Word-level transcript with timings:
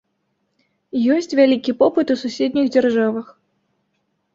Ёсць 1.17 1.35
вялікі 1.41 1.77
попыт 1.85 2.07
у 2.17 2.21
суседніх 2.25 2.65
дзяржавах. 2.77 3.27